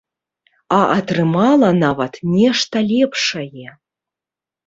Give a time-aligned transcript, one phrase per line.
[0.75, 3.69] А атрымала нават нешта лепшае.